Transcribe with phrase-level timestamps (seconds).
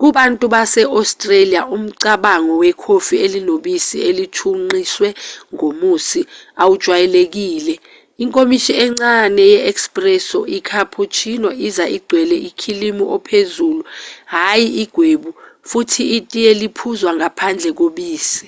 [0.00, 5.08] kubantu base-australia umcabango wekhofi 'elinobisi oluthunqiswe
[5.54, 6.28] ngomusi'
[6.62, 7.74] awujwayelekile.
[8.22, 13.82] inkomishi encane 'yi-espresso' i-cappuccino iza igcwele ukhilimu ophezulu
[14.32, 15.30] hhayi ugwebu
[15.68, 18.46] futhi itiye liphuzwa ngaphandle kobisi